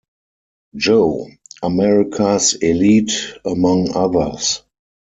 [0.75, 1.27] Joe:
[1.61, 3.11] America's Elite
[3.45, 4.63] among others.